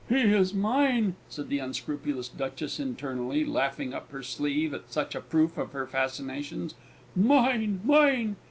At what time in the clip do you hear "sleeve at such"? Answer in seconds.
4.23-5.13